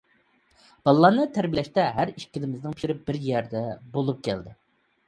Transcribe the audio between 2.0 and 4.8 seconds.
ئىككىلىمىزنىڭ پىكرى بىر يەردە بولۇپ كەلدى.